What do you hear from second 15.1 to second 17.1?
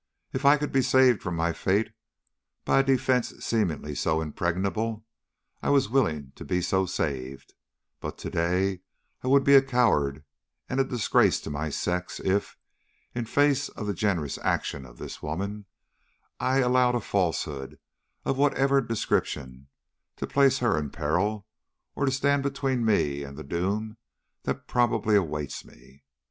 woman, I allowed a